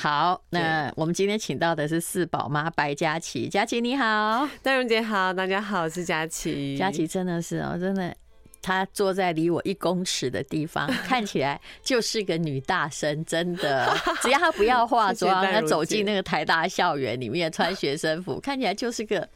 [0.00, 6.76] 好，那我们今天请到的是四宝妈白佳琪，佳琪你好，戴荣姐好，大家好，我是佳琪。
[6.78, 8.14] 佳琪真的是哦，真的，
[8.62, 13.92] 她坐在离我一公尺的地方， 看起来就是个女大生，真的，
[14.22, 19.28] 只要她不要化妆，她走进那个台大校园里面穿学生服，看起来就是个。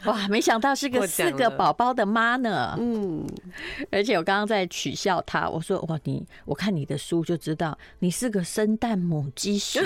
[0.06, 2.76] 哇，没想到是个四个宝宝的妈呢。
[2.78, 3.26] 嗯，
[3.90, 9.82] 而且我刚刚在取笑她，我说哇，你我看你的书就知道，你是个生蛋母鸡型。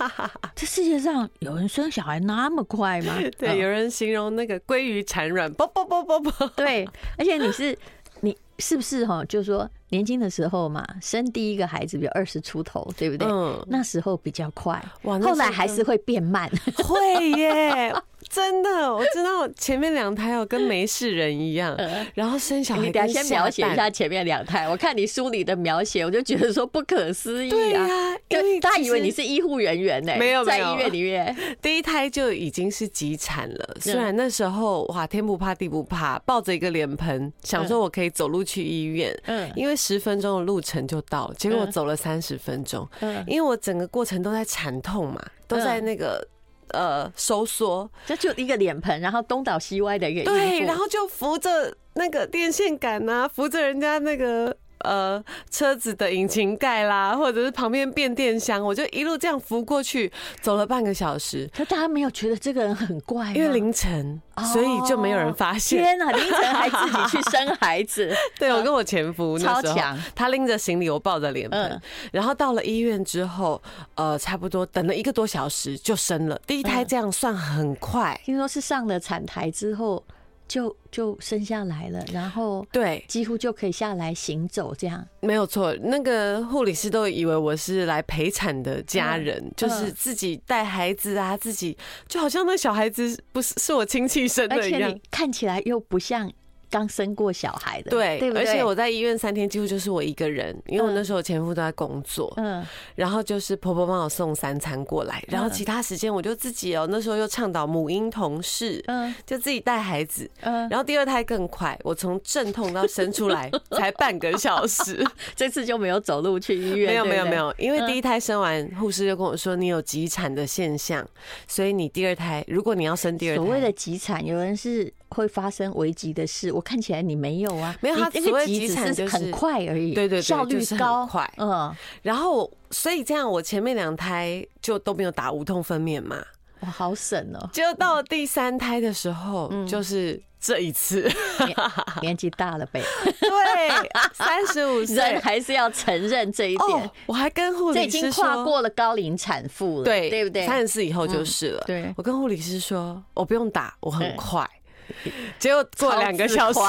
[0.54, 3.18] 这世界上有人生小孩那么快吗？
[3.38, 6.48] 对，有人形容那个鲑鱼产卵，啵啵啵啵啵。
[6.56, 7.76] 对，而且你是
[8.20, 9.24] 你是不是哈？
[9.24, 13.26] 就是说年轻的时候嘛，生第一个孩子比如二十出头，对不对？
[13.26, 16.50] 嗯，那时候比较快，哇，后来还是会变慢，
[16.84, 17.94] 会耶。
[18.28, 21.78] 真的，我知道前面两胎哦，跟没事人一样。
[22.12, 24.68] 然后生小孩，你等下先描写一下前面两胎。
[24.68, 27.52] 我看你书里的描写，我就觉得说不可思议啊！
[27.52, 33.76] 对啊，因为大家以为你是医护人员呢，没有，在医院里面，第一胎就已经是急产了。
[33.80, 41.34] 虽然那时候哇，天不怕地不怕，抱着一个脸盆，想说我可以走路去医院，嗯，因为十分钟的路程就到了。
[41.34, 46.26] 结果我走了三十分钟，嗯，因为我整个过程都在产痛嘛，都在那个。
[46.70, 54.54] 呃，收缩，这就一个脸盆，然后东倒西歪的一个对，然后就扶着那个电线杆呐，扶着人家那个。
[54.78, 60.10] 呃，车子的引擎盖啦，或者是旁边变电箱，我就一路这样扶过去，
[60.40, 61.48] 走了半个小时。
[61.54, 63.32] 可大家没有觉得这个人很怪？
[63.32, 64.20] 因为凌晨，
[64.52, 65.82] 所以就没有人发现。
[65.82, 68.14] 天哪，凌晨还自己去生孩子？
[68.38, 71.80] 对，我跟我前夫那时候，他拎着行李，我抱着脸盆，
[72.12, 73.60] 然后到了医院之后，
[73.94, 78.20] 呃，差不多等了一个多小时就生了第一胎，这样算很快。
[78.24, 80.04] 听说是上了产台之后。
[80.48, 85.74] 就就生下来了，然后对，几乎就可以下来行走，这样没有错。
[85.82, 96.32] 那个护理师都以为我是来陪产的家人，嗯、就是自己带孩子啊，自己就好像那小孩子不是是我亲戚生的一样，而且你看起来又不像。
[96.70, 98.18] 刚生过小孩的，对？
[98.32, 102.64] 而且我在医院三天，几乎就是我一个人，因为我那时候前夫都在工作，嗯，
[102.94, 115.04] 然后就是婆婆帮我送三餐过来，然后其他时间我就自己哦，那时候又倡导母婴同事，嗯，就自己带孩子，嗯，然后第二胎更快，我从阵痛到生出来 才半个小时，
[115.36, 121.06] 这次就没有走路去医院，没有没有没有，因为第一胎生完，护士就跟我说你有急产的现象，
[121.46, 124.92] 所以你第二胎如果你要生第二胎，所谓的急产，有人是。
[125.16, 127.96] 会发生危急的事，我看起来你没有啊，没有。
[127.96, 131.32] 他所谓急产就是很快而已，对对对，效率高，快。
[131.38, 136.22] 嗯，然后所以这样，我前面两胎就都没有打无痛分娩嘛，
[136.60, 137.48] 哇，好省哦。
[137.50, 141.10] 就到了第三胎的时候，就是这一次，
[142.02, 146.90] 年纪大了呗，对，三十五 岁，人还是要承认这一点。
[147.06, 150.46] 我还跟护理师说，已经跨过了高龄产妇了，对对不对？
[150.46, 151.64] 三十四以后就是了。
[151.66, 154.46] 对，我跟护理师说，我不用打，我很快。
[155.38, 156.60] 结果过两个小时，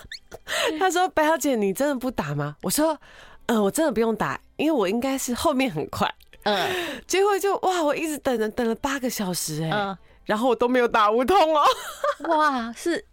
[0.78, 2.98] 他说：“白小姐，你真的不打吗？”我说
[3.46, 6.12] ：“嗯，我真的不用打，因为我应该是后面很快。”
[6.44, 6.68] 嗯，
[7.06, 11.62] 结果就哇，我一直等了等了八个小时哎，然后我都没有打无痛哦。
[12.30, 13.04] 哇，是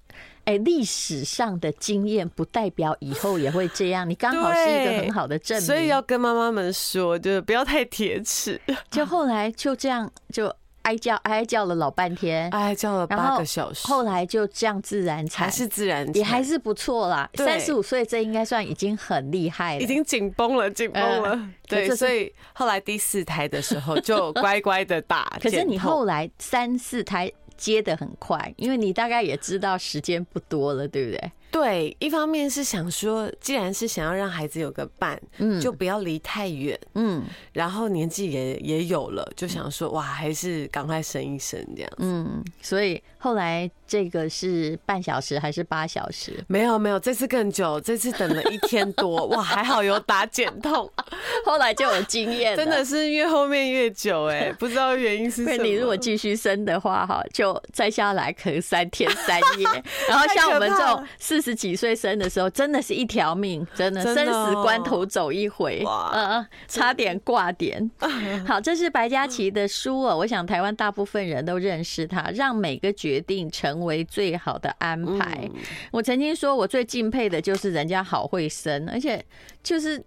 [0.45, 4.09] 哎，历史上的经验不代表以后也会这样。
[4.09, 8.61] 你刚好是一个很好的证明，所以要跟妈妈们说，就是不要太铁齿。
[8.89, 10.55] 就后来就这样就。
[10.85, 17.27] 哀叫哀叫了老半天，哀叫了八个小时，后来就这样自然产，还是自然产，也还是不错啦。
[17.33, 21.49] 三十五岁这应该算已经很厉害了，已经紧绷了，紧绷了。
[21.67, 25.25] 对，所以后来第四胎的时候就乖乖的打。
[25.41, 31.31] 可是你后来三四胎接的很快，因为你大概也知道时间不多了，对不对？
[31.51, 37.23] 对，一方面是想说，既然是想要让孩子有个伴，嗯，就不要离太远，嗯，
[37.53, 43.69] 然后年纪也也有了，就想说，哇，还是赶快生一生这样子，嗯，所以后来。
[43.87, 46.43] 这个是半小时还是八小时？
[46.47, 49.27] 没有没有，这次更久，这次等了一天多。
[49.29, 50.91] 哇，还好有打减痛，
[51.45, 52.57] 后来就有经验。
[52.57, 55.63] 真的是越后面越久哎， 不知道原因是什么。
[55.63, 59.67] 你如果继续生的话哈，就再下来可能三天三夜。
[60.09, 65.83] 然后像我们这种四十几岁生的时候，真的是一条命， 真的生死关头走一回，
[66.13, 67.91] 嗯，差点挂点。
[68.47, 73.65] 好，这是白嘉琪的书哦，我想台湾大部分人都认识他，让每个决定成。
[73.65, 75.49] 成为最好的安排。
[75.91, 79.25] 我曾经说，我最敬佩的就是人家好会生，而且
[79.63, 79.99] 就是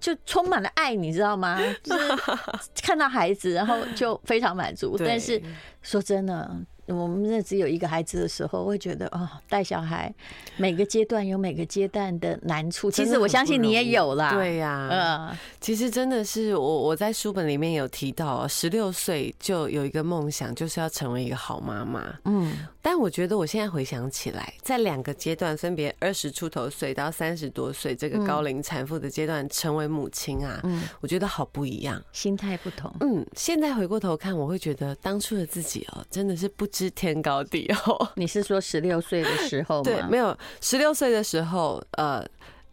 [0.00, 1.60] 就充满了爱，你知道吗？
[1.84, 2.08] 就是
[2.82, 4.96] 看到孩子，然后就非常满足。
[4.98, 5.38] 但是
[5.82, 6.50] 说真的，
[6.86, 10.12] 我们那只有一个孩子的时候，会觉得哦，带小孩
[10.56, 12.90] 每个阶段有每个阶段的难处。
[12.90, 14.32] 其实我相信你也有啦。
[14.32, 22.14] 对呀，嗯，其实真的是我我在书本里面有提到，十六岁就有一个梦想，就是要成为一个好妈妈。
[22.24, 22.52] 嗯，
[22.82, 32.92] 但我觉得我现在回想起来，在两个阶段，分别二十出头岁到三十多岁这个高龄产妇的阶段，成为母亲啊，嗯，我觉得好不一样，心态不同。
[33.00, 37.96] 嗯，现在回过头看，我会觉得当初的自己哦，真的是不知天高地厚。
[38.16, 39.82] 你是说十六岁的时候吗？
[39.84, 42.26] 对，没有十六岁的时候，呃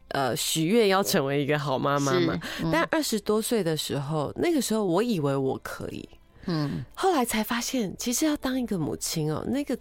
[0.08, 2.40] 呃，许愿要成为一个好妈妈嘛。
[2.72, 6.10] 但二十多岁的时候，那个时候我以为我可以，
[6.48, 9.78] 嗯，后来才发现，其实要当一个母亲哦，那个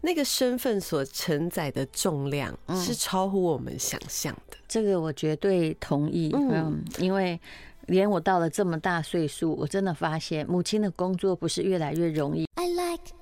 [0.00, 2.52] 那个身份所承载的重量
[2.84, 4.56] 是超乎我们想象的。
[4.66, 7.40] 这个我绝对同意，嗯，因为。
[7.86, 12.46] 连我到了这么大岁数，我真的发现母亲的工作不是越来越容易。
[12.54, 13.12] I like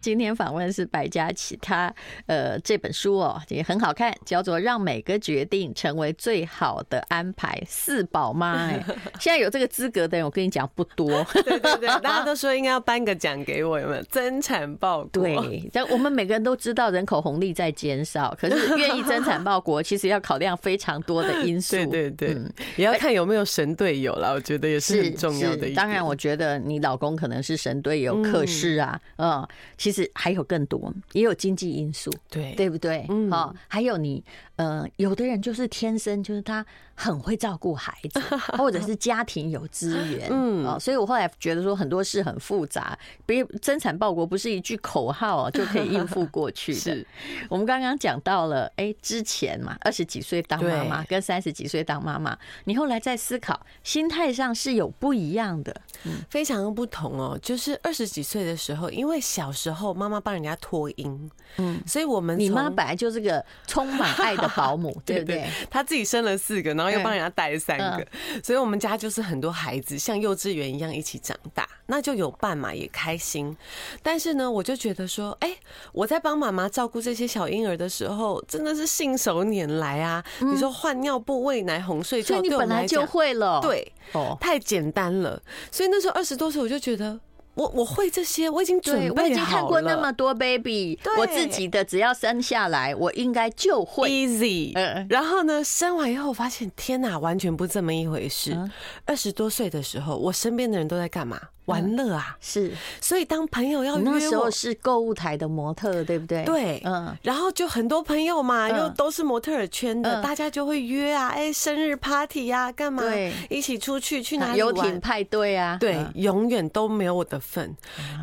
[0.00, 1.92] 今天访问是白嘉琪，她
[2.26, 8.82] 呃这本书哦也很好看，叫做《让每个决定成为最好的安排》，四宝妈哎，
[9.20, 11.22] 现在有这个资格的人，我跟你讲不多。
[11.32, 14.02] 对对对，大家都说应该要颁个奖给我，有没有？
[14.04, 15.08] 增产报国。
[15.22, 21.76] 对，但我们每个人都知道人口红利在减少，可是愿意增产报国，其实要考量非常多的因素。
[21.76, 25.72] 对对对，嗯，也要看有没有神队友啦，我觉得也是很重要的。
[25.74, 33.06] 当然，我觉得你老公可能是神队友，可是啊，嗯，其实还有更多，也有经济因素，对对不对？
[33.08, 34.22] 嗯，好，还有你，
[34.60, 36.64] 呃，有的人就是天生就是他
[36.94, 38.20] 很会照顾孩子，
[38.56, 42.96] 或者是家庭有资源，嗯，哦，所以我后来觉得说很多事很复杂，
[43.26, 46.78] 别增产报国不是一句口号就可以应付过去的。
[46.78, 47.06] 是，
[47.48, 55.74] 我们刚刚讲到了，哎、欸，之前嘛，二十几岁当妈妈跟三十几岁当妈妈，你后来在思考，心态上是有不一样的，
[56.04, 57.36] 嗯，非常不同哦。
[57.42, 60.20] 就是二十几岁的时候，因为小时候妈妈。
[60.22, 65.48] 帮人家托婴，嗯，所以我们你妈本来就是个充满爱的保姆， 对不对？
[65.70, 68.06] 他自己生了四个，然后又帮人家带三个，
[68.42, 73.56] 所以我们家就是很多孩子像幼稚园一样一起长大，那就有伴嘛，也开心。
[74.02, 75.56] 但是呢，我就觉得说，哎，
[75.92, 80.24] 我在帮妈妈照顾这些小婴儿的时候，真的是信手拈来啊！
[80.40, 85.40] 你说换尿布、喂奶、哄睡觉，所以你本来就会了，对，哦，太简单了。
[85.70, 87.18] 所以那时候二十多岁，我就觉得。
[87.54, 89.22] 我我会这些，我已经准备好了。
[89.22, 94.72] 我已经看过那么多 baby，我自己的只要生下来，我应该就会 easy。
[95.08, 98.56] 然后呢，生完以后我发现，天哪，完全不这么一回事。
[99.04, 101.40] 二十多岁的时候，我身边的人都在干嘛？
[101.66, 106.42] 玩乐啊，是，所以当朋友要约我，那时候是购物台的模特，对不对？
[106.42, 113.04] 对，嗯，然后就很多朋友嘛，又都是模特儿圈的，大家就会约啊，哎，生日 party 呀，干嘛？
[113.04, 114.58] 对，一起出去去哪里？
[114.58, 117.76] 游艇派对啊，对，永远都没有我的份，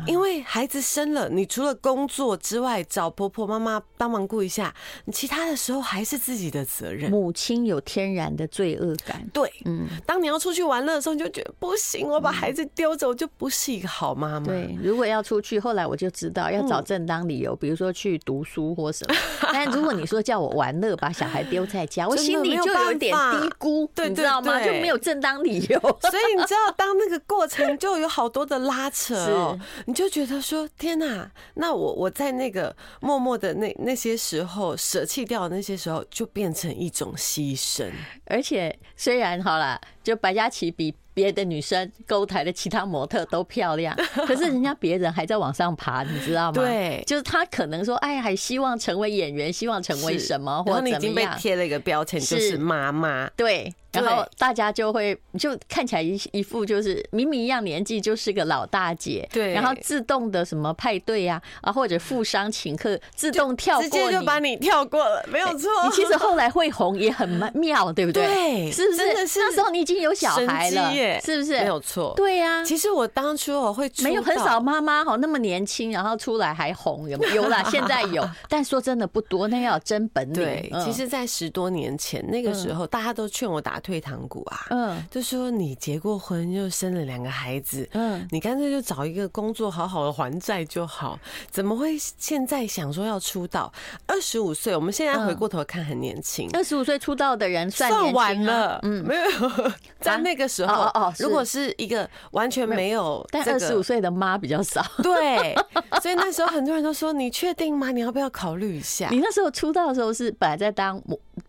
[0.06, 4.74] 因为孩子生了，你除了工作之外，找婆婆妈妈帮忙顾一下，
[5.06, 7.10] 你其他的时候还是自己的责任。
[7.10, 13.26] 母亲有天然的罪恶感，对，嗯，当你要出去玩乐的时候，你就觉得不行，我把孩子丢走就。
[13.38, 14.46] 不是一个好妈妈。
[14.46, 19.14] 对，如果要出去，后来我就知道要找正当理由，比如说去读书或什么。
[19.52, 24.58] 但如果你说叫我玩乐，把小孩丢在家，我心里就有点低估，你知道吗？
[24.58, 25.78] 就没有正当理由。
[26.10, 37.90] 所以你知道，当那个过程就有好多的拉扯哦，你就觉得说，天哪，那我我在那个默默的那那些时候舍弃掉的那些时候，就变成一种牺牲。
[38.26, 40.94] 而且虽然好了，就白嘉琪比。
[41.14, 43.92] 别的女生勾台的其他模特都漂亮，
[44.24, 46.52] 可是人家别人还在往上爬，你知道吗？
[46.62, 50.64] 对，就是她可能说，哎，还希望成为演员，希望成为什么？
[50.84, 53.28] 你已经被贴了一个标签，就是妈妈。
[53.34, 53.74] 对。
[53.92, 65.70] 然后大家就会就看起来一一副就是明明一样年纪就是个老大姐，对，然后自动的什么派对呀啊或者富商请客自动跳过你，直接就把你跳过了，没有错。
[65.84, 68.26] 你其实后来会红也很妙，对不对？
[68.26, 69.02] 对，是不是？
[69.40, 70.92] 那时候你已经有小孩了，
[71.24, 71.52] 是不是？
[71.60, 72.12] 没有错。
[72.16, 80.34] 对呀，其实我当初我会没有很少妈妈哈那么年轻，然后出来还红，有 有啦，现在有，但说真的不多，那要真本领。
[80.34, 91.18] 对，其实，在十多年前那个时候，大家都劝我打退堂鼓啊，嗯，就说你结过婚又生了两个孩子，嗯，你干脆就找一个工作好好的还债就好，
[91.50, 93.72] 怎么会现在想说要出道？
[94.06, 99.70] 二十五岁，我们现在回过头看很年轻，二十五岁出道的人算算晚了，嗯，没有
[100.00, 105.54] 在那个时候哦，如果是一个完全没有，但二十五岁的妈比较少， 对，
[106.00, 107.90] 所以那时候很多人都说你确定吗？
[107.90, 109.08] 你要不要考虑一下？
[109.10, 111.00] 你那时候出道的时候是本来在当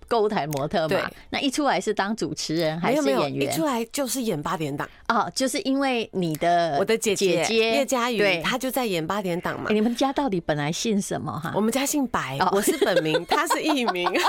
[0.10, 3.54] 购物台模特嘛，那一出来是当主持人还是演员？
[3.54, 9.70] 一出来就是演八点档哦，就是因为你的我的姐姐叶嘉瑜，她就在演八点档嘛。
[9.70, 11.54] 你们家到底本来姓什么哈？
[11.56, 14.26] 我们家姓白，我是本名， 他是艺名， 我才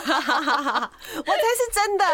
[1.57, 2.05] 是真的。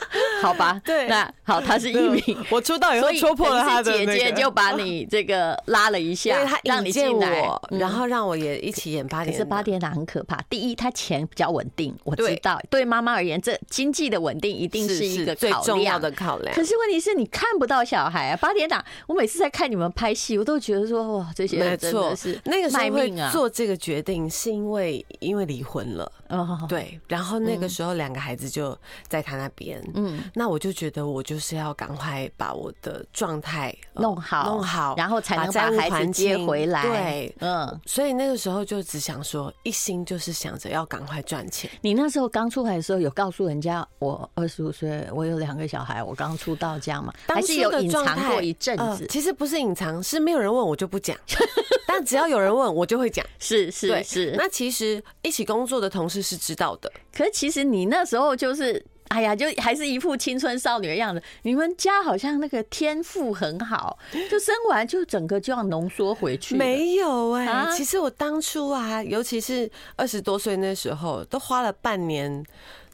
[0.42, 2.36] 好吧，对，那好，他是一名。
[2.50, 9.32] 我出道以后戳破了他的姐姐，就把你这个拉了一下， 让你进来，然后让我也一起演八点档。
[9.32, 10.40] 可是八点档很可怕。
[10.48, 12.60] 第一，他钱比较稳定，我知道。
[12.70, 16.54] 对妈妈而言，这经济的稳定一定是一个最重要的考量。
[16.54, 18.36] 可是问题是你看不到小孩啊。
[18.36, 26.10] 八点档，我每次在看你们拍戏，我都觉得说哇，这些人真的是那个时候会做这个决定，是因为因为离婚了。
[26.28, 28.76] 哦，对，然后那个时候两个孩子就
[29.06, 29.78] 在他那边。
[29.94, 36.82] 嗯，那我就觉得我就是要赶快把我的状态弄好，弄好，然后才能把孩子接回来。
[36.82, 41.70] 对，嗯，所以那个时候就只想说，一心就是想着要赶快赚钱。
[41.80, 47.12] 你那时候刚出来的时候，有告诉人家我二十五岁，我有两个小孩，我刚出道这样吗？
[47.28, 49.06] 还是有隐藏过一阵子？
[49.08, 51.16] 其实不是隐藏，是没有人问我就不讲，
[51.86, 53.24] 但只要有人问我就会讲。
[53.38, 54.34] 是是是。
[54.36, 58.84] 那其实一起工作的同事是知道的，可是其实你那时候就是。
[59.10, 61.20] 哎呀，就还是一副青春少女的样子。
[61.42, 63.98] 你们家好像那个天赋很好，
[64.30, 66.56] 就生完就整个就要浓缩回去。
[66.56, 72.44] 没有哎、欸，啊、其实我当初啊，尤其是二十多岁那时候，都花了半年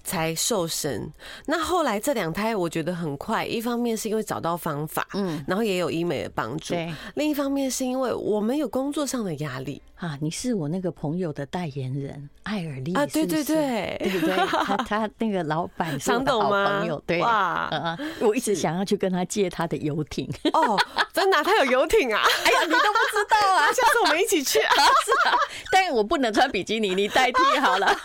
[0.07, 1.13] 才瘦身。
[1.45, 3.45] 那后来这两胎，我觉得很快。
[3.45, 6.75] 一方面是因为找到方法，嗯，然后也有医美的帮助。
[6.75, 9.83] 对，另一方面是因为我们有工作上的压力。
[9.97, 14.37] 啊，你是我那个朋友的代言人艾尔丽啊，对对对，对不对？
[14.37, 20.79] 他 他那个老板是我的好 朋友，对哇，我一直想要去跟他借他的游艇哦，
[21.15, 22.21] 真的，他有游艇啊？
[22.45, 24.75] 哎呀，你都不知道啊，下次我们一起去啊！
[25.73, 27.97] 但我不能穿比基尼，你代替好了。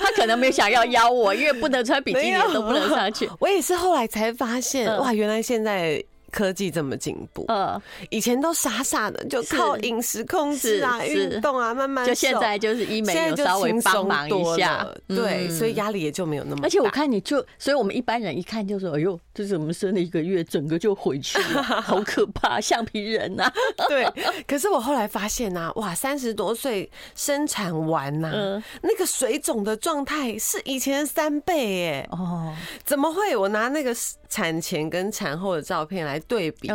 [0.00, 3.28] 他可能没有想要邀我，因为不能穿比基尼都不能上去。
[3.38, 6.02] 我也是后来才发现，哇，原来现在。
[6.30, 16.66] 科技这么进步，呃，以前都傻傻的就靠饮食控制啊、运动啊，慢慢就现在就是医美有稍微帮忙一下，对，所以压力也就没有那么大。
[16.66, 23.50] 而且我看你就，所以我们一般人一看就说：“哎呦，这怎么生了一个月，整个就回去了， 好可怕，橡皮人呐！”
[23.88, 24.06] 对。
[24.46, 32.08] 可是我后来发现呐，哇，三十多岁生产完呐，那个水肿的状态是以前的三倍耶！
[32.10, 33.36] 哦，怎么会？
[33.36, 33.94] 我拿那个
[34.30, 36.18] 产前跟产后的照片来。
[36.20, 36.70] 对比，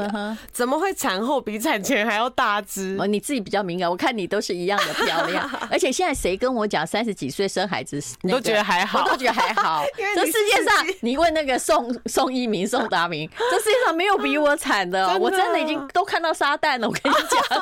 [0.52, 2.98] 怎么会产后比产前还要大只？
[3.00, 5.50] 哦，你自己比较敏感，我看你都是一样的漂亮。
[5.72, 9.84] 而且现在谁跟我讲三十几岁生孩子，你都觉得还好，我都觉得还好。
[10.16, 15.18] 这世界上，你问那个宋宋一鸣、宋达明， 这世界上没有比我惨的。
[15.20, 17.62] 我真的已经都看到撒旦了，我跟你讲。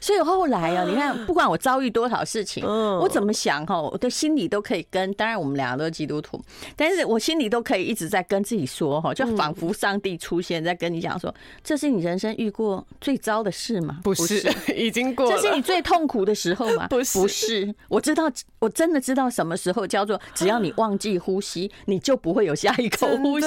[0.00, 5.12] 所以后来啊，你看，不管我遭遇多少事情，我怎么想哈，我的心里都可以跟。
[5.14, 6.40] 当然，我们两个都是基督徒，
[6.76, 10.74] 但是我心里都可以一直在跟自己说哈，就仿佛上帝出现在。
[10.74, 11.32] 跟你讲说，
[11.62, 13.98] 这是你人生遇过最糟的事吗？
[14.02, 14.42] 不是，
[14.74, 15.36] 已经过了。
[15.36, 16.86] 这是你最痛苦的时候吗？
[16.90, 17.74] 不是，不是。
[17.88, 18.24] 我知道，
[18.58, 23.46] 我真的知道什么时候叫做，只要你忘记呼吸，你就不会有下一口呼吸。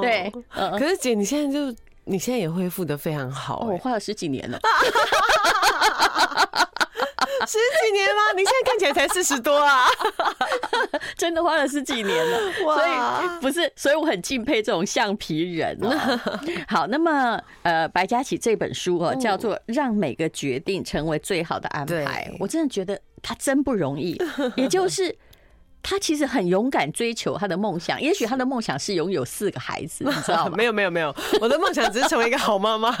[0.00, 3.60] 对，可是姐，你现在就你现在也恢复的非常好。
[3.70, 4.58] 我花了十几年了。
[7.44, 8.32] 十几年吗？
[8.36, 9.86] 你现在看起来才四十多啊！
[11.22, 15.78] 真的花了十几年了， 所以不是，所以我很敬佩这种橡皮人。
[16.66, 22.28] 好，那么呃，白嘉琪这本书哦，叫做《让每个决定成为最好的安排》。
[22.40, 24.20] 我真的觉得他真不容易，
[24.56, 25.16] 也就是
[25.80, 28.02] 他其实很勇敢追求他的梦想。
[28.02, 30.56] 也许他的梦想是拥有四个孩子，你知道吗？
[30.56, 32.92] 没有，没有，没有，我的梦想只是成为一个好妈妈。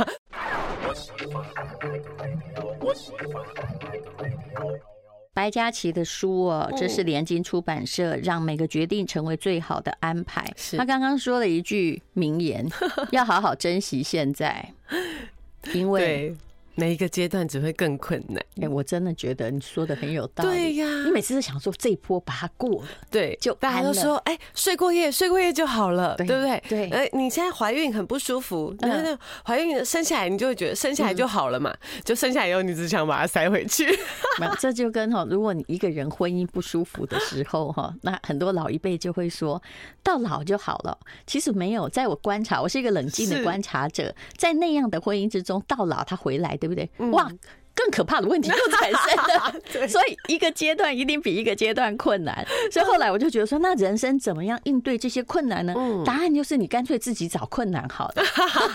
[5.34, 10.44] 白嘉琪的书哦，这是联经出版社让每个决定成为最好的安排。
[10.76, 12.66] 他刚刚说了一句名言，
[13.12, 14.72] 要好好珍惜现在，
[15.72, 16.36] 因为。
[16.74, 18.42] 每一个阶段只会更困难。
[18.60, 20.50] 哎，我真的觉得你说的很有道理。
[20.50, 26.62] 对呀，你每次都想说这一波把它过了，对，就大家都说，哎，睡过夜，睡过夜就好了，对不对？
[26.68, 26.90] 对。
[26.90, 31.74] 哎，你现在怀孕很不舒服，那那怀孕生下来，你就会觉得生下来就好了嘛？
[32.04, 33.86] 就生下来以后，你只想把它塞回去。
[34.58, 39.60] 这就跟哈，如果你一个人婚姻不舒服的时候哈，那很多老一辈就会说
[40.02, 40.96] 到老就好了。
[41.26, 46.58] 其实没有，在我观察，我是一个冷静的观察者，在那样的婚姻之中，到老他回来。
[46.62, 46.88] 对不对？
[47.10, 47.28] 哇，
[47.74, 49.54] 更可怕的问题又产生了。
[49.88, 52.46] 所以一个阶段一定比一个阶段困难。
[52.70, 55.74] 所以后来我就觉得说，那人生怎么样应对这些困难呢？
[56.04, 58.22] 答案就是你干脆自己找困难好了，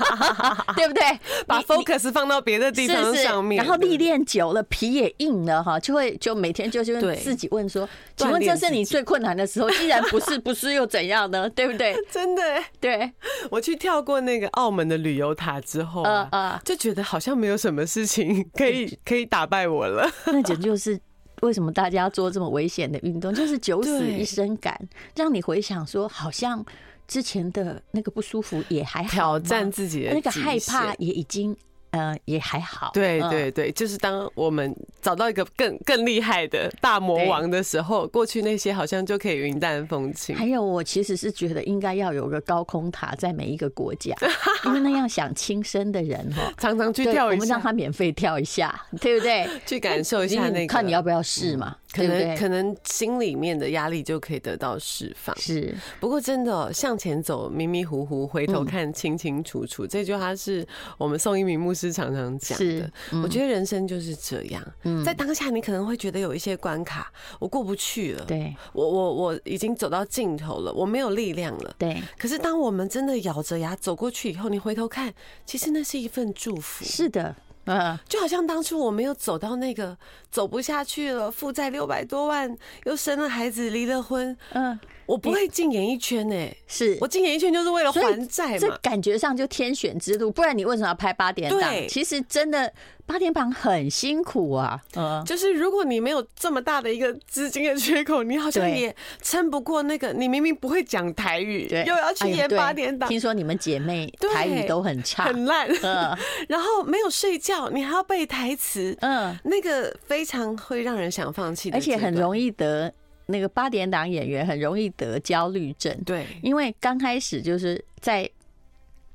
[0.75, 1.03] 对不对？
[1.45, 9.69] 把 focus 放到别的地方上面，然后历练久了，皮也硬了哈，就会就每天就就自己问说，请问这是你最困难的时候？
[9.71, 11.49] 既然不是， 不是又怎样呢？
[11.49, 11.95] 对不对？
[12.11, 12.41] 真的，
[12.79, 13.11] 对。
[13.49, 20.09] 我去跳过那个澳门的旅游塔之后啊，就觉得好像没有什么事情可以可以打败我了。
[20.27, 20.99] 那简直就是
[21.41, 24.79] 为什么大家要做这么危险的运动，就是九死一生感，
[25.15, 26.65] 让你回想说，好像
[27.07, 31.55] 之前的那个不舒服也还好，挑战自己的那个害怕也已经。
[31.91, 32.91] 呃，也还好。
[32.93, 40.35] 对对对，就是当我们找到一个更更厉害的大魔王的时候，过去那些好像就可以云淡风轻。
[40.35, 44.15] 还有，我其实是觉得应该要有个高空塔在每一个国家，
[44.65, 49.47] 因为那样想轻生的人哈，常常去跳一下，我们让他免费跳一下，对不对？
[49.65, 51.75] 去感受一下那个，看你要不要试嘛。
[51.93, 55.35] 可能可能心里面的压力就可以得到释放。
[55.37, 60.67] 是，不过真的向前走迷迷糊糊，回头看清清楚楚，这句话是
[60.97, 62.91] 我们宋一鸣牧师常常讲的。
[63.23, 64.63] 我觉得人生就是这样，
[65.03, 72.01] 在当下你可能会觉得有一些关卡我过不去了，对，我我我已经走到尽头了，我没有力量了，对。
[72.17, 75.13] 可是当我们真的咬着牙走过去以后，你回头看，
[75.45, 76.83] 其实那是一份祝福。
[76.85, 77.35] 是的。
[77.67, 79.95] 嗯，就好像当初我没有走到那个
[80.31, 86.35] 走不下去了，负债六百多万，又生了孩子，离了婚，嗯，我不会进演艺圈呢。
[86.67, 86.95] 是。
[87.01, 91.59] 我进演艺圈就是为了还债嘛，这感觉上就天选之路，不然你为什么要拍八点档？
[91.59, 92.71] 对，其实真的。
[93.07, 100.11] 八点档很辛苦啊，嗯，就是如果你没有这么大的一个资金的缺口，你好像也撑不过那个。
[100.11, 103.07] 你明明不会讲台语，又要去演八点档。
[103.07, 106.17] 听说你们姐妹台语都很差，很烂，嗯，
[106.49, 112.93] 然后没有睡觉，你还要背台词，嗯，那个非常会让人想放弃，而且很容易得
[113.27, 118.29] 那个八点档演员很容易得焦虑症，对，因为刚开始就是在。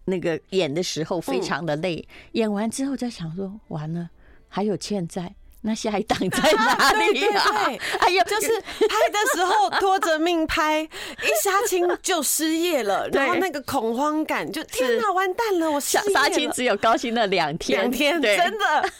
[0.04, 4.10] 那个演的时候非常的累，演完之后在想说完了
[4.48, 5.32] 还有欠债，
[5.64, 7.44] 那下一档在哪里啊？
[7.66, 7.80] 对？
[8.00, 18.90] 哎呀，就是拍的时候拖着命拍，一杀青就失业了， 然后那个恐慌感就天哪，完蛋了，我杀杀青只有高兴了两天，两天真的。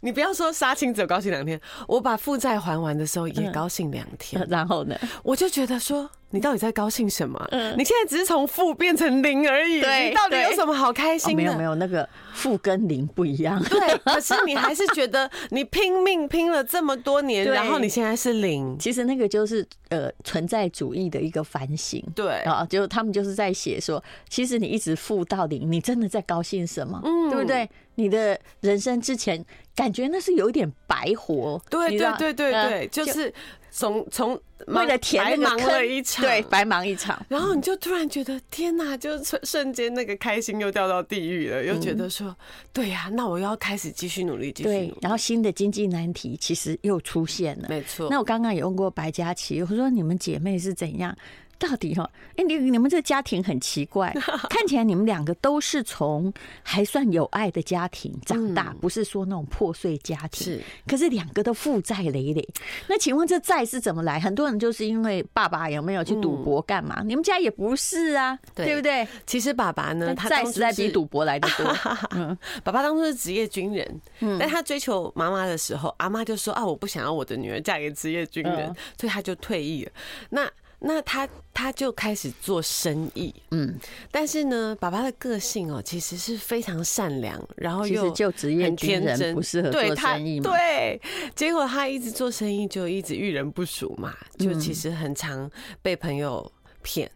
[0.00, 6.10] 你不要说杀青只有高兴两天，我把负债还完的时候也高兴两天，然后呢，我就觉得说。
[6.36, 7.42] 你到底在高兴什么？
[7.50, 9.80] 嗯，你现在只是从负变成零而已。
[9.80, 11.42] 对，你到底有什么好开心的？
[11.42, 13.62] 没有没有，那个负跟零不一样。
[13.64, 18.78] 对， 可是你还是觉得你拼命拼了这么多年，然后你现在是零。
[18.78, 22.02] 其实那个就是呃存在主义的一个反省。
[22.14, 27.00] 对啊，就他们就是在写说，其实你一直负到零，你真的在高兴什么？
[27.04, 27.68] 嗯，对不对？
[27.94, 29.42] 你的人生之前
[29.74, 31.58] 感觉那是有点白活。
[31.70, 33.32] 对对对对对，就是。
[33.78, 35.66] 从从为了填那个坑，
[36.20, 37.24] 对，白忙一场。
[37.28, 42.34] 然后你就突然觉得天哪，就瞬瞬间那个开心又掉到地狱了，又觉得说，
[42.72, 44.98] 对呀，那我要开始继续努力，继续努力。
[45.02, 48.08] 然后新的经济难题其实又出现了，没错。
[48.10, 51.14] 那我刚刚也问过白佳琪，我说你们姐妹是怎样？
[51.58, 52.08] 到底哈？
[52.36, 54.14] 哎，你你们这个家庭很奇怪，
[54.50, 60.44] 看起来你们两个都是从还算有爱的家庭长大，不是说那种破碎家庭。
[60.44, 62.46] 是，可是两个都负债累累。
[62.88, 64.20] 那请问这债是怎么来？
[64.20, 67.02] 很多人就是因为爸爸有没有去赌博干嘛？
[67.04, 69.06] 你们家也不是啊，对不对？
[69.26, 71.76] 其实爸爸呢，他债实在比赌博来的多。
[72.14, 74.00] 嗯，爸爸当初是职业军人，
[74.38, 79.92] 但他追求妈妈的时候，阿妈就说啊，我不想要我的女儿嫁给职业军人，所以他就退役了。
[80.30, 80.48] 那
[80.86, 83.74] 那他他就开始做生意，嗯，
[84.10, 91.00] 但是呢，爸爸的个性哦，其实是非常善良，然后又就职业军人不适合做生意嘛，对，
[91.34, 95.50] 结果他一直做生意就一直遇人不淑嘛，就其实很常
[95.82, 96.50] 被朋友
[96.82, 97.10] 骗，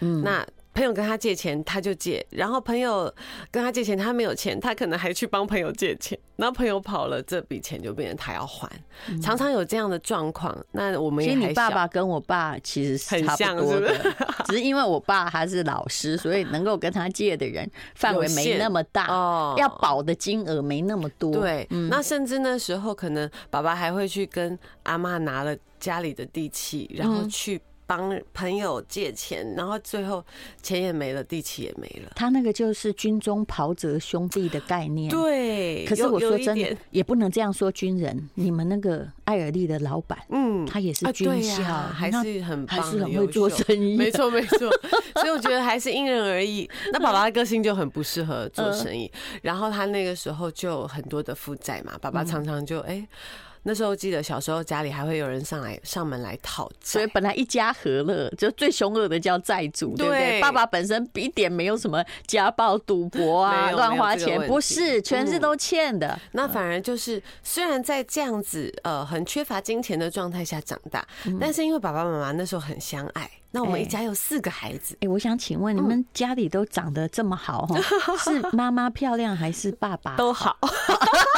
[0.00, 0.46] 嗯，那。
[0.76, 3.10] 朋友跟他借钱，他就借；然后朋友
[3.50, 6.16] 跟他借钱，他没有钱，他可能还去帮朋友借钱。
[6.36, 8.70] 然后朋友跑了，这笔钱就变成他要还，
[9.22, 10.54] 常常有这样的状况。
[10.72, 21.32] 那我们也其实你爸爸跟我爸其实是差不多的， 只是因为我爸他是老师，所以能够跟他借的人范围没那么大， 哦，要保的金额没那么多。
[21.32, 27.58] 对，那甚至那时候可能爸爸还会去跟阿妈拿了家里的地契，然后去。
[27.86, 30.24] 帮朋友借钱，然后最后
[30.62, 32.10] 钱也没了，地契也没了。
[32.16, 35.08] 他那个就是军中袍泽兄弟的概念。
[35.10, 38.28] 对，可是我说真的，也不能这样说军人。
[38.34, 43.94] 你们那个艾尔利的老板，嗯，他也是军校，还是很还是很会做生意。
[43.98, 44.58] 没错，没错。
[45.14, 46.68] 所以我觉得还是因人而异。
[46.92, 49.10] 那爸爸的个性就很不适合做生意，
[49.42, 53.06] 然后他那个时候就有很多的负债嘛，爸爸常常就哎。
[53.68, 60.40] 那时候记得小时候家里还会有人上来上门来讨债，所以本来一家和乐，就最凶恶的叫债主，对不对？
[60.40, 66.16] 爸爸本身一点没有什么家暴、赌博啊、乱花钱，不是，全是都欠的。
[66.30, 71.04] 那反而就是虽然在这样子呃很缺乏金钱的状态下长大，
[71.40, 73.28] 但是因为爸爸妈妈那时候很相爱。
[73.52, 77.80] 那我们一家有四个孩子，哎，我想请问你们家里都长得这么好哈，
[78.22, 80.56] 是妈妈漂亮还是爸爸都好？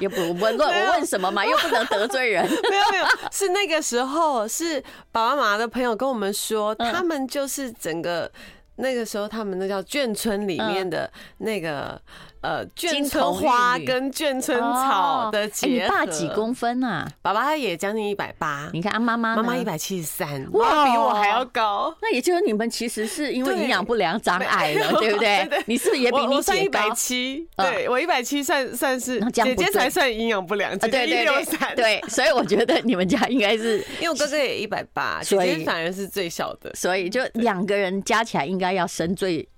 [0.00, 2.44] 也不问问我问什么嘛， 又不能得罪人。
[2.48, 4.80] 没有没有，是那个时候是
[5.12, 8.30] 爸爸妈妈的朋友跟我们说，他们就是整个
[8.76, 12.00] 那个时候他们那叫眷村里面的那个。
[12.46, 15.72] 呃，眷村花跟眷村草的结合。
[15.72, 17.04] 你爸几公分啊？
[17.20, 18.70] 爸爸也将近一百八。
[18.72, 21.92] 你看啊，妈妈妈妈一百七十三，哇，比我还要高。
[22.00, 25.48] 那也就是你们其实是因为营养不良长矮了，对不 对？
[25.66, 26.58] 你是不是也比你姐高？
[26.60, 39.48] 一百七，对我一百七算算是姐姐才算营养不良，对对对，对，所以我觉得你们家应该是， 因为我哥哥也一百八，姐姐反而是最小的，所以就两个人加起来应该要生最。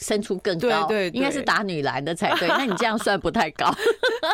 [0.00, 2.48] 生出更高，对，应该是打女篮的才对。
[2.56, 3.72] 那你这样算不太高。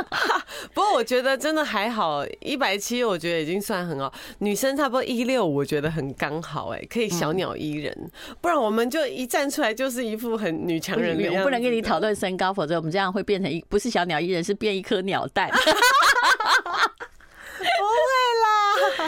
[0.72, 4.12] 不过我觉得真的还好，一百七我觉得已经算很好。
[4.38, 7.94] 女生差不多一六五，我觉得很刚好，哎，可以小鸟依人。
[8.40, 11.38] 不然我们就一站出来就是一副很女强人的样子。
[11.40, 15.50] 我不能跟你讨论身高，否则我们这样会变成一不是小鸟依人，是变一颗鸟蛋。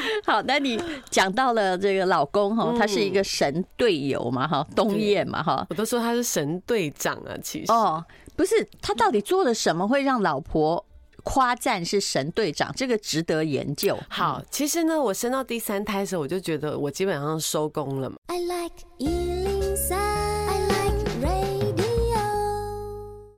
[0.26, 8.04] 好，那你讲到了这个老公哈，他是一个神队友嘛哈，东燕嘛哈，我都说他是神队长啊，其实哦，
[8.36, 10.84] 不是，他到底做了什么会让老婆
[11.24, 12.72] 夸赞是神队长？
[12.76, 13.96] 这个值得研究。
[14.08, 18.16] 好，其实呢，我生到第三胎的时候，我就觉得我基本上收工了嘛。
[18.26, 22.18] I like 103, I like radio。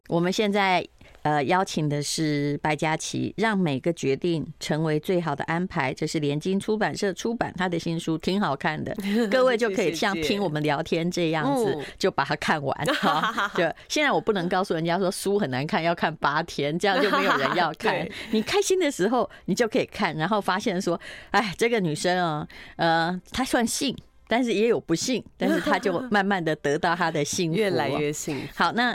[0.09, 0.87] 我们现在。
[1.24, 5.92] 呃，邀请的是白嘉琪，让每个决定成为最好的安排。
[5.92, 8.94] 这是联经出版社出版他的新书，挺好看的。
[9.32, 12.76] 各位就可以像听我们聊天这样子，就把它看完。
[12.96, 18.06] 哈， 就现在我不能告诉人家说书很难看，要看八天，这样就没有人要看。
[18.30, 23.96] 你开心的时候，你就可以看，然后发现说，哎，这个女生啊，呃，她算幸，
[24.28, 28.46] 但是也有不幸，但是她就慢慢的得到她的幸福， 越来越幸福。
[28.54, 28.94] 好，那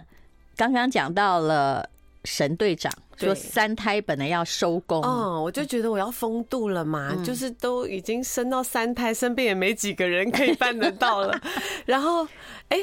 [0.55, 1.89] 刚刚讲到了。
[2.25, 11.39] 神队长说：“三胎本来要收工，哦，我就觉得我要封度了嘛，就是都已经生到三胎，身边也没几个人可以办得到了。
[11.86, 12.27] 然后，
[12.69, 12.77] 哎，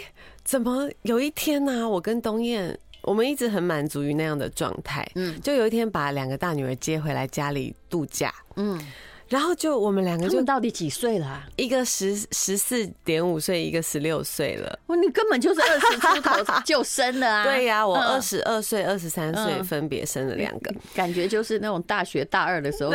[0.44, 1.88] 怎么有一天呢？
[1.88, 8.80] 我跟东燕，我们一直很满足于那样的状态，嗯，就有一天把两个大女儿接回来家里度假，嗯。”
[9.28, 11.42] 然后就我们两个就到底几岁了？
[11.56, 14.78] 一个十十四点五岁，一个十六岁了。
[14.86, 17.42] 哇，你根本就是二十出头就生了啊！
[17.46, 22.92] 对呀，我二十二岁、二十三岁分别生了两个，感觉就是那种大学大二的时候。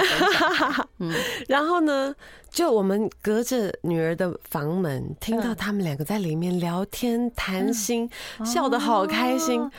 [1.00, 1.14] 嗯，
[1.50, 2.16] 然后呢，
[2.50, 8.10] 就我们隔着女儿的房门，听到他们两个在里面聊天谈心，
[8.46, 9.70] 笑得好开心。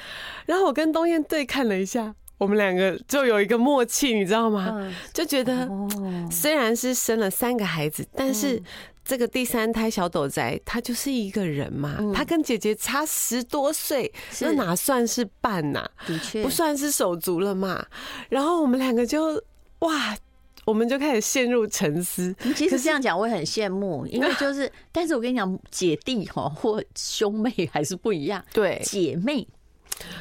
[0.44, 2.14] 然后我跟东燕对看了一下。
[2.42, 4.92] 我们两个就有一个默契，你知道吗？
[5.14, 5.68] 就觉得
[6.28, 8.60] 虽然是生了三个孩子，但是
[9.04, 15.88] 这个第三胎小斗仔他就是一个人嘛，他跟姐姐差十多岁，那哪算是伴呐？
[16.04, 17.86] 的确不算是手足了嘛。
[18.28, 19.40] 然后我们两个就
[19.78, 20.16] 哇，
[20.64, 22.34] 我们就开始陷入沉思。
[22.56, 28.44] 其实这样讲我也很羡慕，因为就是，但是我跟你讲，姐弟哈或兄妹还是不一样。
[28.52, 29.46] 对，姐妹。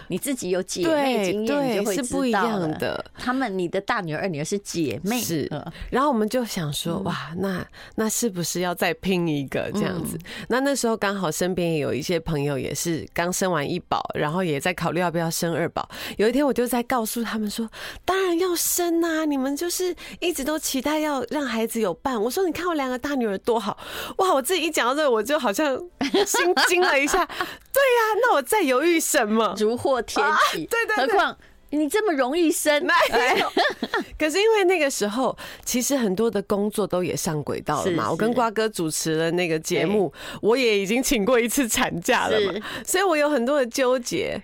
[0.08, 3.04] 你自己有姐妹经验，就会是不一样的。
[3.18, 5.50] 他们，你的大女儿、二女儿是姐妹，是。
[5.90, 7.66] 然后我们就想说，哇，那
[7.96, 10.18] 那是不是要再拼一个这样子？
[10.48, 15.88] 那那时候刚好身边也有一些朋友也是刚生完一宝，然后也在考虑要不要生二宝。
[16.18, 17.70] 有一天我就在告诉他们说，
[18.06, 19.26] 当然要生啊！
[19.26, 22.22] 你们就是一直都期待要让孩子有伴。
[22.22, 23.78] 我说，你看我两个大女儿多好
[24.18, 24.34] 哇！
[24.34, 25.78] 我自己一讲到这，我就好像
[26.26, 27.26] 心惊了一下。
[27.26, 29.56] 对呀，那我在犹豫什么？
[29.58, 31.38] 如 获天启，对对，何况
[31.70, 32.86] 你这么容易生？
[34.20, 38.12] 可是因为那个时候，其实很多的工作都也上轨道了嘛。
[38.12, 42.54] 我跟瓜哥主持了那个节目，我也已经请过一次产假了嘛，
[42.86, 44.42] 所以我有很多的纠结。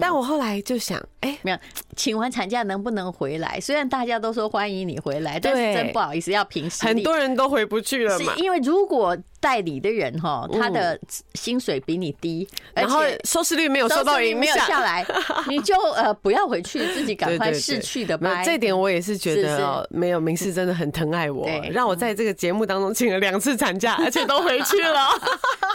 [0.00, 1.58] 但我后来就想，哎，没有，
[1.96, 3.58] 请完产假能不能回来？
[3.60, 6.88] 虽然大家都说欢迎你回来，但是真不好意思，要凭实力。
[6.88, 8.34] 很多人都回不去了嘛。
[8.36, 10.98] 因为如果代理的人哈，他的
[11.34, 15.04] 薪水比你低，然后收视率没有受到影响，没有下来，
[15.48, 18.44] 你就呃不要回去，自己赶快逝去的吧。
[18.44, 25.08] 这点我也是觉得，没有明世真的很疼爱我，让我在这个节目当中请了两次产假，而且都回去了。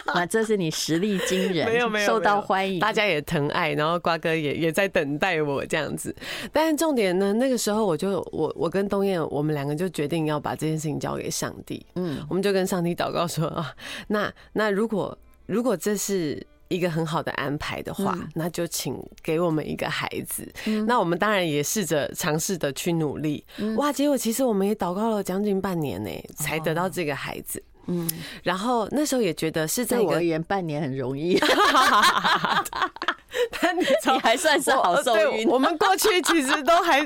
[0.14, 6.16] 啊这是你实力惊人， 没有没有受到欢迎，大家也疼爱，然后瓜哥也也在等待我这样子。
[6.54, 11.84] 但是重点呢，那个时候我就我我跟东燕，我们两个就决定要把这件事情交给上帝。
[11.96, 13.55] 嗯，我们就跟上帝祷告说。
[13.56, 13.74] 啊，
[14.10, 20.52] 那那如果如果这是一个很好的安排的话，嗯、那就请给我们一个孩子。
[20.66, 23.46] 嗯、那我们当然也试着尝试的去努力。
[23.58, 27.62] 嗯、哇，结果其实我们也祷告了将近半年呢，才得到这个孩子。
[27.88, 28.10] 嗯，
[28.42, 31.38] 然后那时候也觉得是在我而言半年很容易
[33.62, 35.48] 但你你还算是好受孕。
[35.48, 37.00] 我们过去其实都还，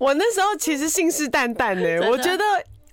[0.00, 2.44] 我那时候其实信誓旦旦呢，我觉得。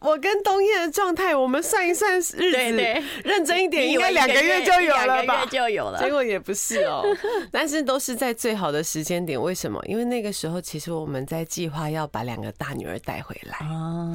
[0.03, 5.45] 我跟东燕的状态，我们算一算日子，认真一点，应该两个月就有了吧？
[5.49, 5.97] 就有了。
[6.03, 7.03] 结果也不是哦，
[7.51, 9.41] 但是都是在最好的时间点。
[9.41, 9.81] 为什么？
[9.87, 13.57] 因为那个时候其实我们在计划要把两个大女儿带回来。
[13.65, 14.13] 哦。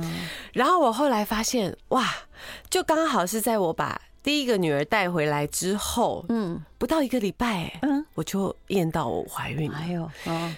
[0.53, 2.05] 然后我后来发现，哇，
[2.69, 6.63] 就刚好是在我把第一个女儿带回来之后，嗯。
[6.79, 9.77] 不到一个礼拜，嗯，我就验到我怀孕了。
[9.77, 10.09] 哎呦，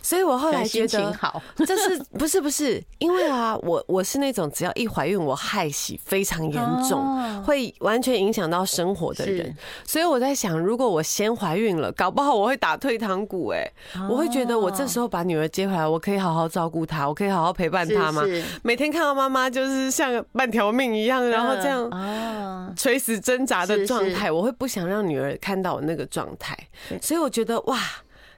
[0.02, 1.16] 所以我后来觉得，
[1.66, 2.82] 这是不是不是？
[2.98, 9.56] 因为啊，我我是那种只要一怀孕，我害喜非常严重，会完全影响到生活的人。
[9.86, 13.48] 所以我在想，如果我先怀孕了，搞不好我会打退堂鼓。
[13.48, 13.66] 哎，
[14.10, 18.22] 我会觉得我这时候把女儿接回来，我可以好好照顾她，我可以好好陪伴她吗？
[18.62, 26.06] 每天看到妈妈就是像半条命一样，然后这样垂死挣扎的状态，我会不想让女儿看到我那个。
[26.10, 26.56] 状态，
[27.00, 27.78] 所以我觉得哇，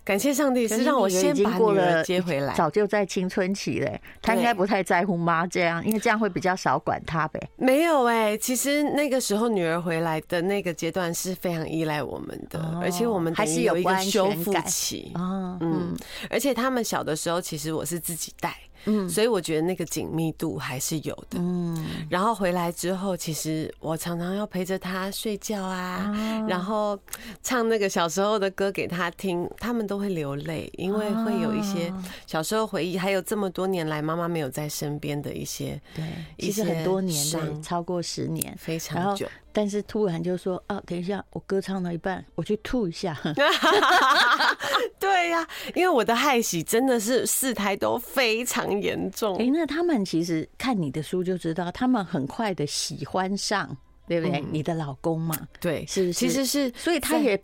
[0.05, 2.53] 感谢上帝是让我先把女儿接回来。
[2.55, 7.41] 早就在青春期嘞，他应该不太在乎妈这样，因为这样会比较少管他呗。
[7.57, 15.13] 没有哎，其实那个时候女儿回来的那个阶段是非常依赖我们的，而且我们还是有一个修复期。
[15.17, 15.97] 嗯，
[16.29, 18.57] 而且他们小的时候，其实我是自己带。
[18.85, 21.39] 嗯，所以我觉得那个紧密度还是有的。
[21.39, 26.13] 嗯，然后回来之后，其实我常常要陪着他睡觉啊，
[26.49, 26.99] 然后
[27.43, 31.93] 唱那个小时候的歌给他听，他们都会流泪，因为会有一些
[32.27, 36.05] 小时候回忆，还有这么多年来妈妈没有在身边的一些，对，
[36.39, 39.27] 其实很多年的，超过十年，非常久。
[39.55, 43.15] 但是突然就说啊，等一下，我歌唱到一半，我去吐一下。
[45.23, 49.37] 对呀、啊，因为我的害喜真的是四胎都非常严重。
[49.37, 53.77] 哎、欸，那他们其实看你的书就知道，他们很快的喜欢上，
[54.09, 54.41] 对不对？
[54.41, 56.13] 嗯、你的老公嘛，对，是是？
[56.13, 57.41] 其实是，所以他也，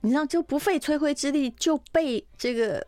[0.00, 2.86] 你知道，就不费吹灰之力就被这个。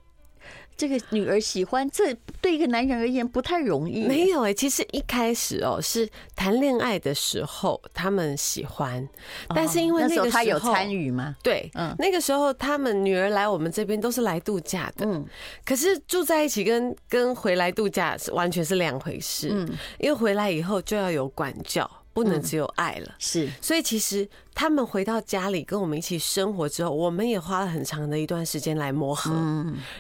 [0.76, 4.06] 这个女儿喜欢，这对一个男人而言不太容易。
[4.06, 9.08] 没有哎，其实一开始哦是谈恋爱的时候他们喜欢，
[9.54, 11.36] 但是因为那个时候他有参与吗？
[11.42, 15.24] 对，嗯，那个时候他们女儿来我们这边都是来度假的，嗯，
[15.64, 24.28] 可是住在一起跟跟回来度假是完全是两回事，嗯，因为回来以后就要有管教，不能只有爱了，是，所以其实。
[24.54, 29.32] 他们回到家里跟我们一起生活之后，我们也花了很长的一段时间来磨合，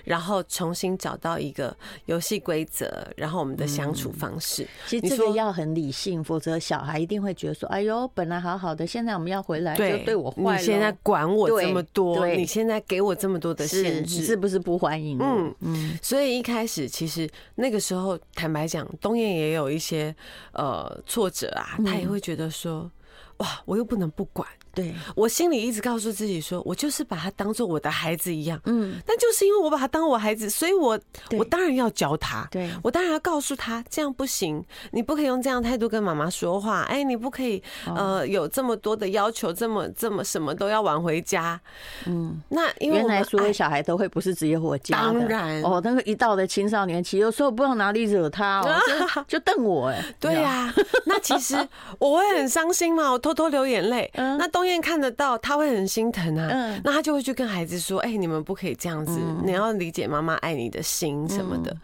[0.04, 1.74] 然后重新找到一个
[2.06, 4.66] 游戏规则，然后我们的相处方式。
[4.86, 10.58] 其实这个要很理性，否则小孩一定会觉得说：“哎呦，本来好好的，现在我们要回来，就对我坏了。
[10.58, 15.98] 你现在管我这么多，你现在给我这么多的限制，是不是不欢迎？”嗯嗯。
[16.02, 20.14] 所以一开始其实那个时候，坦白讲，东燕也有一些
[20.52, 22.90] 呃挫折啊，他也会觉得说。
[23.38, 23.62] 哇！
[23.64, 30.98] 我又不能不管，对，我心里一直告诉自己说，我就是把他当做我的孩子一样，嗯，但就是因为我把他当我孩子，所以我
[31.38, 41.60] 我当然要教他，对，我当然要告诉他这样不行，你不可以用这样态度跟妈妈说话，哎，你不可以呃有这么多的要求，这么这么什么都要晚回家，
[42.06, 45.62] 嗯，那因为原来所有小孩都会不是只有我教的，当然。
[45.62, 50.72] 哦，那个一到的青少年期，有时候不知道哪里惹他， 哦，就瞪我，哎，对呀，
[51.06, 51.56] 那其实
[51.98, 56.48] 我会很伤心嘛，我偷偷流眼泪，嗯、那东艳看得到，他会很心疼啊。
[56.52, 61.72] 嗯、那他就会去跟孩子说：“哎、欸，你们不可以这样子，嗯、你要理解妈妈爱你的心什么的。
[61.72, 61.80] 嗯”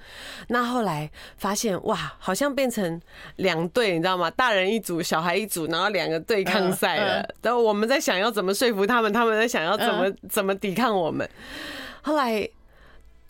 [0.47, 3.01] 那后来发现，哇，好像变成
[3.35, 4.31] 两队，你知道吗？
[4.31, 7.29] 大人一组，小孩一组，然后两个对抗赛了。
[7.43, 11.29] 然后、我们在想要怎么说服他们，他们在想要怎么怎么抵抗我们。
[12.01, 12.49] 后来。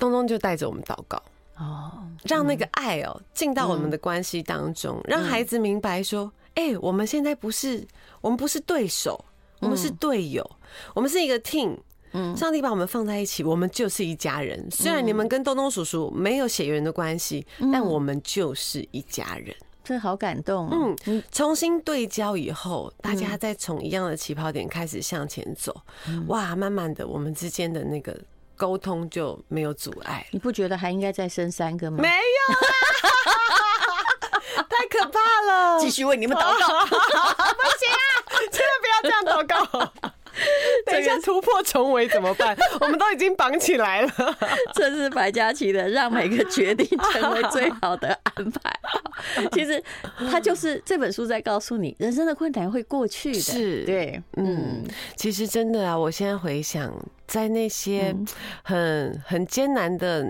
[0.01, 1.21] 东东就带着我们祷告
[1.57, 1.91] 哦，
[2.23, 7.85] 让那个爱哦进到我们的关系当中，让孩子明白说，哎，我们现在不是，
[8.21, 9.25] 我们不是对手，
[9.61, 10.49] 我们是队友，
[10.95, 11.77] 我们是一个 team。
[12.13, 14.67] 嗯，上帝把我们放在一起，我们就是一家人。
[14.71, 19.55] 虽然你们跟东东叔叔没有血缘的关系，但我们就是一家人。
[19.85, 20.97] 这好感动哦。
[21.05, 25.83] 嗯，重新对焦以后，大家再从一样的起跑点开始向前走，
[26.29, 28.19] 哇，慢慢的，我们之间的那个
[28.57, 30.27] 沟通就没有阻碍。
[30.31, 31.99] 你不觉得还应该再生三个吗？
[32.01, 33.68] 没有，太可怕
[35.47, 35.79] 了。
[35.79, 38.01] 继续为你们祷告，不行啊，
[38.51, 39.93] 千万不要这样祷告。
[40.87, 42.57] 等一下突破重围怎么办？
[42.81, 44.13] 我们都已经绑起来了。
[44.73, 48.73] 这是白嘉琪的，让每个决定成为最好的安排。
[49.51, 49.83] 其实
[50.31, 53.41] 他就是这本书在告诉你，人生的困难会过去的。
[53.41, 54.85] 是，对，嗯，
[55.17, 56.95] 其实真的啊，我现在回想，
[57.27, 58.15] 在那些
[58.63, 60.25] 很很艰难的。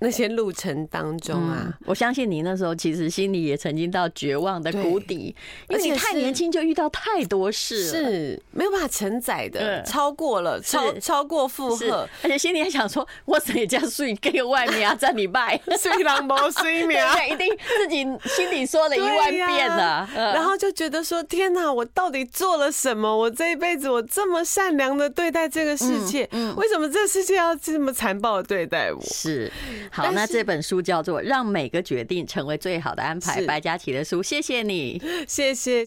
[0.00, 5.34] 那些路程当中啊、嗯，我相信你那时候其实心里也曾经到绝望的谷底，
[5.68, 15.58] 因为你太年轻就遇到太多事了，是没有办法承载的，超过了，超超过负荷，而且心里还想说，我怎样睡跟外面啊，在礼拜。
[15.80, 23.16] 睡狼不睡眠， 一定自己心里说了一万遍了，然后就觉得说，天哪，我到底做了什么？
[23.16, 29.00] 我这一辈子我这么善良的对待这个世界，为什么这个世界要这么残暴的对待我？
[29.02, 29.50] 是。
[29.92, 35.84] 好，那这本书叫做《让每个决定成为最好的安排》，白嘉琪的书，谢谢你，谢谢。